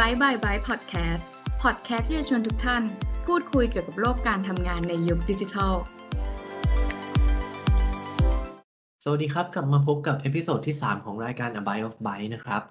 [0.00, 1.26] บายบายบายพอดแคสต์
[1.62, 2.82] พอดแคสต์ที่จะชวนทุกท่าน
[3.26, 5.74] พูดคุยเกี่ยวกับโลกการทำงานในยุคดิจิทัล
[9.04, 12.62] สวัสดีครับ กลับมาพบกับ episode ที่ 3 ของรายการ A Bite of Byte นะครับ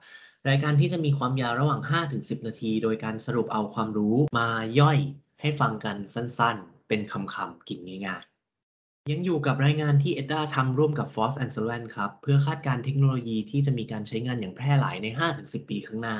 [0.49, 1.81] รายการที่จะมีความยาวระหว่าง
[2.13, 4.50] 5-10 นาที โดยการสรุปเอาความรู้มา
[4.80, 4.98] ย่อย
[5.42, 15.08] ให้ฟังกันสั้นๆ เป็นคำๆกินง่ายๆ ยังอยู่กับรายงานที่ ETDA ทำร่วมกับ Frost and Sullivan ครับ เพื่อคาดการณ์เทคโนโลยีที่จะมีการใช้งานอย่างแพร่หลายใน
[15.38, 16.18] 5-10 ปีข้างหน้า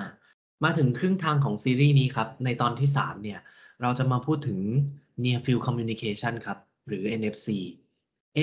[0.64, 3.40] มาถึงครึ่งทางของซีรีส์นี้ครับ ในตอนที่ 3 เนี่ย
[3.82, 4.60] เราจะมาพูดถึง
[5.24, 7.48] Near Field Communication ครับ หรือ NFC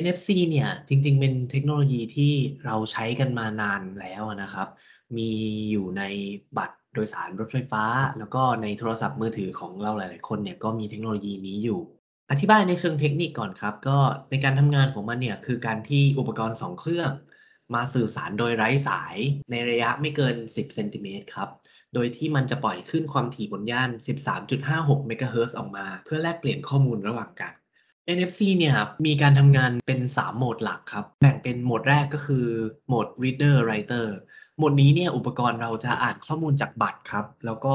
[0.02, 2.33] NFC เนี่ยจริงๆ เป็นเทคโนโลยีที่
[2.65, 4.69] เราใช้กันมานานแล้วนะครับ
[5.16, 5.30] มี
[5.70, 6.02] อยู่ใน
[6.57, 7.84] บัตรโดยสารรถไฟฟ้า
[8.19, 11.80] แล้วก็ในโทรศัพท์มือถือของเราหลาย ๆ คนเนี่ยก็มีเทคโนโลยีนี้อยู่
[12.30, 13.98] อธิบายในเชิงเทคนิคก่อนครับ ก็
[14.30, 17.10] ในการทำงานของมันเนี่ยคือการที่อุปกรณ์ 2 เครื่อง
[17.75, 19.17] มาสื่อสารโดยไร้สาย
[19.51, 21.49] ในระยะไม่เกิน 10 เซนติเมตรครับ
[21.95, 23.91] โดยที่มันจะปล่อยขึ้นความถี่บนย่าน
[24.49, 27.52] 13.56 เมกะเฮิรตซ์ออกมา เพื่อแลกเปลี่ยนข้อมูลระหว่างกัน
[28.16, 32.46] NFC เนี่ยครับมีการทำงานเป็น 3 โหมดหลักครับ แบ่งเป็นโหมดแรกก็คือ
[32.87, 34.06] โหมด reader writer
[34.56, 37.74] โหมดนี้เนี่ยอุปกรณ์เราจะอ่านข้อมูลจากบัตรครับ แล้วก็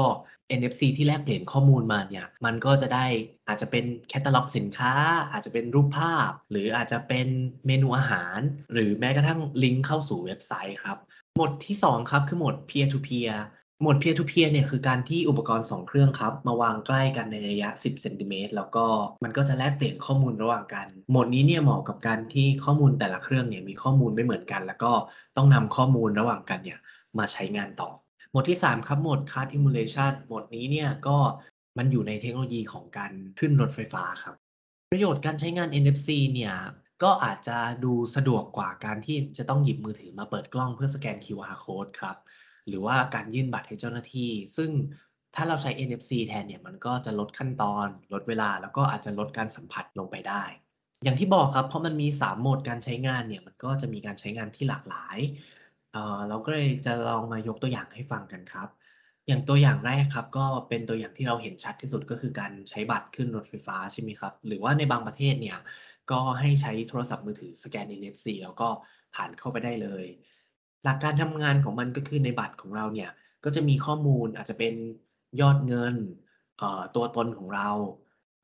[0.58, 3.06] NFC ที่แลกเปลี่ยนข้อมูลมาเนี่ยมันก็จะได้
[3.48, 4.92] อาจจะเป็นแคตตาล็อกสินค้า
[5.32, 7.28] อาจจะเป็นรูปภาพ หรืออาจจะเป็น
[7.66, 8.38] เมนูอาหาร
[8.72, 10.98] หรือแม้กระทั่งลิงก์เข้าสู่เว็บไซต์ครับ
[11.34, 13.34] โหมดที่ 2 ครับคือโหมด peer to peer
[13.84, 18.84] หมด peer to peer เนี่ยคือการที่อุปกรณ์ 2 เครื่องครับ มาวางใกล้กันในระยะ 10เซนติเมตรแล้วก็
[19.24, 24.92] มันก็จะแลกเปลี่ยนข้อมูลระหว่างกัน โหมดนี้เนี่ยเหมาะกับการที่ข้อมูลแต่ละเครื่องเนี่ยมีข้อมูลไม่เหมือนกัน แล้วก็
[25.36, 26.78] ต้องนำข้อมูลระหว่างกันเนี่ย
[27.18, 27.90] มาใช้งานต่อ
[28.30, 31.16] โหมดที่ 3 ครับโหมด card emulation โหมดนี้เนี่ยก็
[31.78, 34.34] มันอยู่ในเทคโนโลยีของการขึ้นรถไฟฟ้าครับ
[34.92, 36.54] ประโยชน์การใช้งาน NFC เนี่ย
[37.02, 42.16] ก็อาจจะดูสะดวกกว่าการที่จะต้องหยิบมือถือมาเปิดกล้องเพื่อสแกน QR code ครับ
[42.68, 44.70] หรือว่าการยื่นบัตรให้เจ้าหน้าที่ ซึ่ง
[45.34, 50.42] ถ้าเราใช้ NFC แทนเนี่ยมันก็จะลดขั้นตอน ลดเวลาแล้วก็อาจจะลดการสัมผัสลงไปได้
[51.04, 55.18] อย่างที่บอกครับเพราะมันมี 3 โหมดการใช้งานเนี่ยมันก็จะมีการใช้งานที่หลากหลาย
[55.92, 58.68] เเราก็เลยจะลองมายกตัวอย่างให้ฟังกันครับ
[59.26, 65.58] อย่างตัวอย่างแรกครับก็เป็นตัวอย่างที่เราเห็นชัดที่สุดก็คือการใช้บัตรขึ้นรถไฟฟ้าใช่ไหมครับหรือว่าในบางประเทศเนี่ย
[66.10, 68.68] ก็ให้ใช้โทรศัพท์มือถือสแกน NFC แล้วก็
[69.14, 70.06] ผ่านเข้าไปได้เลย
[70.84, 73.10] หลักการทำงานของมันก็คือในบัตรของเราเนี่ย
[73.44, 74.74] ก็จะมีข้อมูลอาจจะเป็น
[75.40, 75.94] ยอดเงิน
[76.94, 77.70] ตัวตนของเรา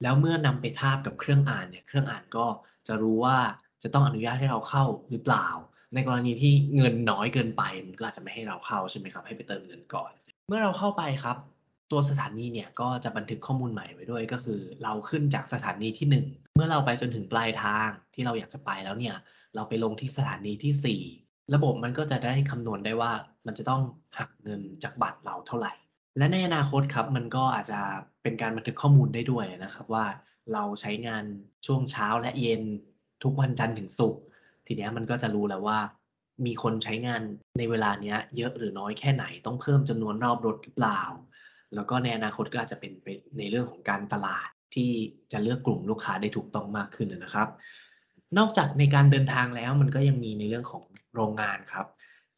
[0.02, 2.46] แล้วเมื่อนำไปทาบกับเครื่องอ่านเนี่ย เครื่องอ่านก็
[2.88, 3.38] จะรู้ว่า
[3.82, 5.46] จะต้องอนุญาตให้เราเข้าหรือเปล่า
[5.94, 10.12] ในกรณีที่เงินน้อยเกินไปมันก็อาจจะไม่ให้เราเข้าใช่ไหมครับ ให้ไปเติมเงินก่อน
[10.48, 11.36] เมื่อเราเข้าไปครับ
[11.90, 19.16] ตัวสถานีเนี่ยก็จะบันทึกข้อมูลใหม่ไว้ด้วย ก็คือ เราขึ้นจากสถานีที่ 1 เมื่อเราไปจนถึงปลายทางที่เราอยากจะไปแล้วเนี่ย
[19.54, 23.12] เราไปลงที่สถานีที่ 4 ระบบมันก็จะได้คำนวณได้ว่า
[23.46, 23.82] มันจะต้อง
[24.18, 25.72] หักเงินจากบัตรเราเท่าไหร่
[26.18, 27.80] และในอนาคตครับมันก็อาจจะ
[28.22, 30.06] เป็นการบันทึกข้อมูลได้ด้วยนะครับว่า
[30.52, 31.24] เราใช้งาน
[31.66, 32.62] ช่วงเช้าและเย็น
[33.22, 34.22] ทุกวันจันทร์ถึงศุกร์
[34.66, 35.78] ทีนี้มันก็จะรู้แล้วว่า
[36.46, 37.22] มีคนใช้งาน
[37.58, 41.00] ในเวลาเนี้ยเยอะหรือน้อยแค่ไหนต้องเพิ่มจำนวนรอบรถหรือเปล่า
[41.74, 43.06] แล้วก็ในอนาคตก็อาจจะเป็นไป
[43.38, 44.90] ในเรื่องของการตลาดที่
[45.32, 47.48] จะเลือกกลุ่มลูกค้าได้ถูกต้องมากขึ้นนะครับ
[48.38, 50.84] นอกจากในการเดินทางแล้วมันก็ยังมีในเรื่องของ
[51.14, 51.86] โรงงานครับ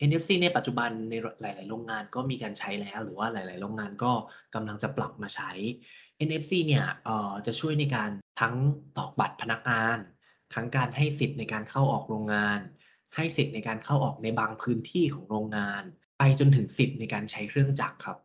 [0.08, 4.12] NFC ในปัจจุบันในหลาย ๆ โรงงานก็มีการใช้แล้ว หรือว่าหลาย ๆ โรงงานก็
[4.54, 5.52] กำลังจะปรับมาใช้
[6.26, 8.10] NFC เนี่ยเอ่อจะช่วยในการ
[8.40, 8.54] ทั้ง
[8.96, 9.98] ตอกบัตรพนักงาน
[10.54, 12.60] ทั้งการให้สิทธิ์ในการเข้าออกโรงงาน
[13.16, 15.82] ให้สิทธิ์ในการเข้าออกในบางพื้นที่ของโรงงาน
[16.18, 18.18] ไปจนถึงสิทธิ์ในการใช้เครื่องจักรครับ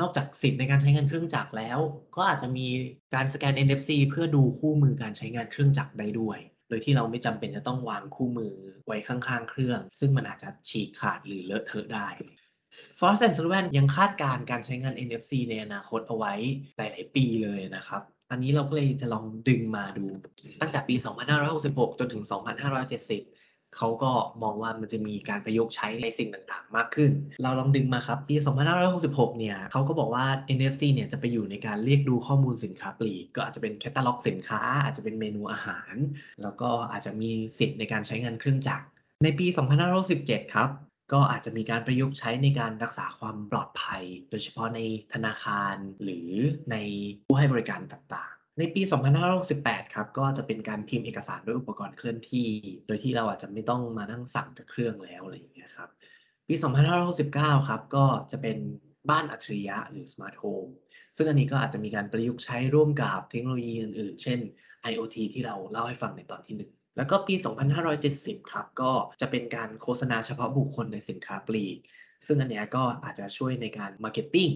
[0.00, 1.78] นอกจากสิทธิ์ในการใช้งานเครื่องจักรแล้ว
[2.16, 2.66] ก็อาจจะมี
[3.14, 8.54] การสแกน NFC เพื่อดูคู่มือการใช้งานเครื่องจักรได้ด้วย โดยที่เราไม่จำเป็นจะต้องวางคู่มือ
[8.86, 12.08] ไว้ข้างๆ เครื่อง ซึ่งมันอาจจะฉีกขาดหรือเลอะเทอะได้
[12.98, 16.34] f o r c e and Sullivan ยังคาดการณ์การใช้งาน NFC ในอนาคตเอาไว้
[16.76, 20.04] หลาย ๆ ปีเลยนะครับ อันนี้เราก็เลยจะลองดึงมาดู
[20.60, 20.94] ตั้งแต่ปี
[21.46, 22.24] 2566 จนถึง
[22.88, 24.10] 2570 เขาก็
[24.42, 27.10] มองว่ามันจะมีการประยุกต์ใช้ในสิ่งต่างๆ มากขึ้น
[27.42, 28.34] เราลองดึงมาครับปี
[28.86, 35.94] 2566 เนี่ยเขาก็บอกว่า NFC เนี่ยจะไปอยู่ในการเรียกดูข้อมูลสินค้าปลีก ก็อาจจะเป็นแคตตาล็อกสินค้า อาจจะเป็นเมนูอาหาร
[36.42, 38.84] แล้วก็อาจจะมีสิทธิ์ในการใช้งานเครื่องจักร
[39.24, 39.46] ในปี
[40.00, 40.70] 2567 ครับ
[41.12, 44.80] ก็อาจจะมีการประยุกต์ใช้ในการรักษาความปลอดภัย โดยเฉพาะใน
[45.12, 46.28] ธนาคารหรือ
[46.70, 46.76] ใน
[47.26, 48.82] ผู้ให้บริการต่าง ในปี
[49.38, 52.48] 2568 ครับ ก็จะเป็นการพิมพ์เอกสารด้วยอุปกรณ์เคลื่อนที่
[52.86, 55.88] โดยที่เราอาจจะไม่ต้องมานั่งสั่งจากเครื่องแล้วอะไรอย่างเงี้ยครับ
[56.48, 56.54] ปี
[57.10, 58.58] 2569 ครับ ก็จะเป็น
[59.10, 60.70] บ้านอัจฉริยะหรือ Smart Home
[61.16, 64.38] ซึ่งอันนี้ก็อาจจะมีการประยุกต์ใช้ร่วมกับเทคโนโลยีอื่นๆ เช่น
[64.90, 67.34] IoT ที่เราเล่าให้ฟังในตอนที่ 1แล้วก็ปี
[67.92, 71.76] 2570 ครับ ก็จะเป็นการโฆษณาเฉพาะบุคคลในสินค้าปลีก
[72.26, 74.52] ซึ่งอันเนี้ยก็อาจจะช่วยในการ Marketing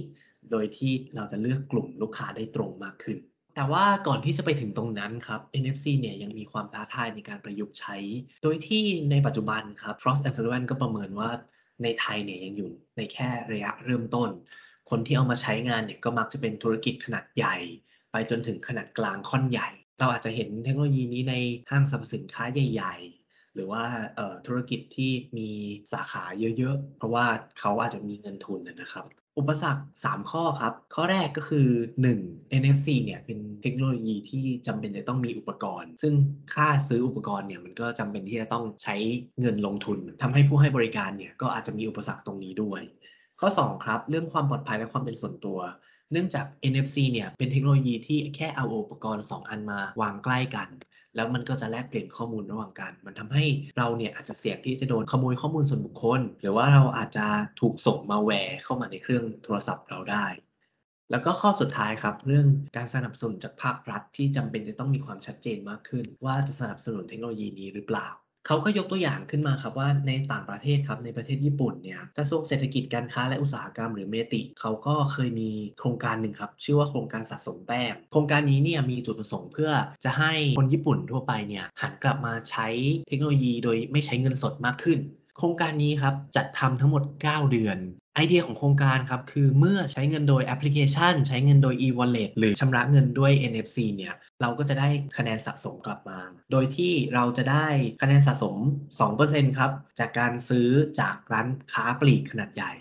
[0.51, 3.19] โดยที่เราจะเลือกกลุ่มลูกค้าได้ตรงมากขึ้น
[3.55, 7.97] แต่ว่าก่อนที่จะไปถึงตรงนั้นครับ NFC เนี่ยยังมีความท้าทายในการประยุกต์ใช้
[8.43, 11.31] โดยที่ในปัจจุบันครับ Frost and Sullivan ก็ประเมินว่า
[11.83, 14.31] ในไทยเนี่ยยังอยู่ในแค่ระยะเริ่มต้น
[14.91, 17.57] คนที่เอามาใช้งานเนี่ยก็มักจะเป็นธุรกิจขนาดใหญ่
[18.13, 19.69] ไปจนถึงขนาดกลางค่อนใหญ่
[19.99, 21.35] เราอาจจะเห็นเทคโนโลยีนี้ใน
[21.71, 23.22] ห้างสรรพสินค้าใหญ่ๆ
[23.55, 23.85] หรือว่า
[24.47, 25.49] ธุรกิจที่มี
[25.93, 26.25] สาขา
[26.59, 27.27] เยอะๆ เพราะว่า
[27.61, 29.07] เขาอาจจะมีเงินทุนนะครับ
[29.39, 31.69] อุปสรรค 3 ข้อครับ ข้อแรกก็คือ
[32.03, 32.19] 1
[32.51, 36.15] NFC เนี่ยเป็นเทคโนโลยีที่จำเป็นจะต้องมีอุปกรณ์ ซึ่ง
[36.55, 38.97] ค่าซื้ออุปกรณ์เนี่ยมันก็จำเป็นที่จะต้องใช้
[39.41, 42.81] เงินลงทุนทำให้ผู้ให้บริการเนี่ยก็อาจจะมีอุปสรรคตรงนี้ด้วย
[43.41, 45.59] ข้อ 2 ครับ เรื่องความปลอดภัยและความเป็นส่วนตัว
[46.13, 50.69] เนื่องจาก NFC เนี่ยเป็นเทคโนโลยีที่แค่เอาอุปกรณ์ 2 อันมาวางใกล้กัน
[51.17, 53.45] แล้วมันก็จะแลกเปลี่ยนข้อมูลระหว่างกัน มันทำให้
[53.79, 57.27] เราเนี่ยอาจจะเสี่ยงที่จะโดนขโมยข้อมูลส่วนบุคคล หรือว่าเราอาจจะ
[57.61, 60.27] ถูกส่งมาแวร์เข้ามาในเครื่องโทรศัพท์เราได้
[61.11, 68.09] แล้วก็ข้อสุดท้ายครับ เรื่องการสนับสนุนจากภาครัฐที่จำเป็นจะต้องมีความชัดเจนมากขึ้น ว่าจะสนับสนุนเทคโนโลยีนี้หรือเปล่า
[68.47, 75.51] เขาก็ยกตัวอย่างขึ้นมาครับว่าในต่างประเทศครับในประเทศญี่ปุ่นเนี่ยกระทรวงเศรษฐกิจการค้าและอุตสาหกรรมหรือเมติเขาก็เคยมี
[75.81, 79.71] โครงการหนึ่งครับชื่อว่าโครงการสะสมแต้มโครงการนี้เนี่ยมีจุดประสงค์เพื่อ
[80.05, 82.69] จะให้คนญี่ปุ่นทั่วไปเนี่ยหันกลับมาใช้
[83.09, 84.99] เทคโนโลยีโดยไม่ใช้เงินสดมากขึ้น
[85.37, 87.79] โครงการนี้ครับจัดทำทั้งหมด 9 เดือน
[88.15, 96.19] ไอเดียของโครงการครับ คือเมื่อใช้เงินโดยแอปพลิเคชัน ใช้เงินโดย e-wallet หรือชำระเงินด้วย NFC เนี่ย เราก็จะได้คะแนนสะสมกลับมา
[96.53, 97.67] โดยที่เราจะได้
[98.03, 98.57] คะแนนสะสม
[99.09, 100.69] 2%ครับ จากการซื้อ
[101.01, 102.73] จากร้านค้าปลีกขนาดใหญ่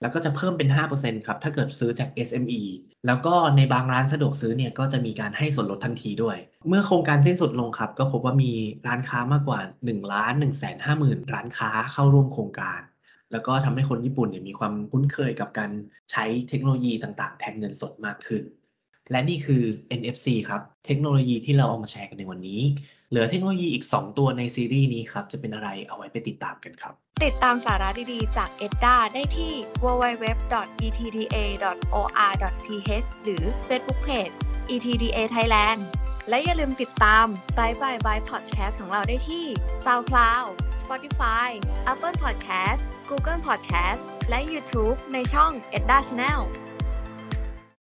[0.00, 0.68] แล้วก็จะเพิ่มเป็น
[0.98, 2.62] 5%ครับ ถ้าเกิดซื้อจาก SME
[3.06, 6.36] แล้วก็ในบางร้านสะดวกซื้อเนี่ยก็จะมีการให้ส่วนลดทันทีด้วย
[6.68, 8.52] เมื่อโครงการสิ้นสุดลงครับ ก็พบว่ามี
[8.86, 12.80] ร้านค้ามากกว่า1ล้าน1 5 0 0 0 0 ร้านค้าเข้าร่วมโครงการ
[13.32, 15.70] แล้วก็ทำให้คนญี่ปุ่นเนี่ยมีความคุ้นเคยกับการ
[16.10, 18.42] ใช้เทคโนโลยีต่างๆ แทนเงินสดมากขึ้น
[19.10, 19.62] และนี่คือ
[20.00, 22.60] NFC ครับ เทคโนโลยีที่เราเอามาแชร์กันในวันนี้
[23.10, 26.94] เหลือเทคโนโลยีอีก 2 ตัวในซีรีส์นี้ครับ จะเป็นอะไรเอาไว้ไปติดตามกันครับ
[27.24, 29.52] ติดตามสาระดีๆ จาก EDDA ได้ที่
[29.84, 30.48] www.etda.or.th
[33.22, 34.34] หรือ Facebook Page
[34.74, 35.80] ETDA Thailand
[36.28, 37.26] และอย่าลืมติดตาม
[37.56, 39.44] Bye Bye Bye Podcast ของเราได้ที่
[39.84, 40.48] SoundCloud
[40.82, 41.48] Spotify
[41.92, 46.40] Apple Podcast Google Podcast และ YouTube ในช่อง EDDA Channel